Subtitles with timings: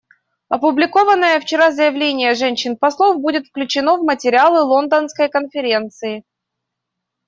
[0.49, 6.23] Опубликованное вчера заявление женщин-послов будет включено в материалы Лондонской конференции.